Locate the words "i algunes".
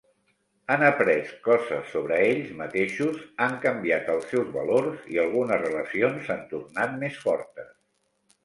5.17-5.63